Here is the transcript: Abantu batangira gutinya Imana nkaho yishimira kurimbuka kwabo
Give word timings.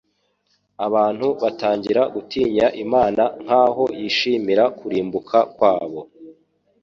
Abantu 0.85 1.27
batangira 1.41 2.01
gutinya 2.13 2.65
Imana 2.83 3.23
nkaho 3.43 3.83
yishimira 3.99 4.63
kurimbuka 4.77 5.37
kwabo 5.55 6.01